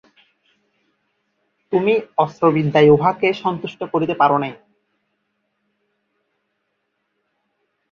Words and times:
তুমি 1.71 1.93
অস্ত্রবিদ্যায় 2.17 2.89
উঁহাকে 2.89 3.27
সন্তুষ্ট 3.43 3.79
করিতে 3.93 4.13
পার 4.19 4.31
নাই? 4.39 4.53